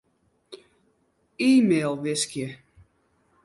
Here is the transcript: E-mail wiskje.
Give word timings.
E-mail 1.49 1.93
wiskje. 2.03 2.47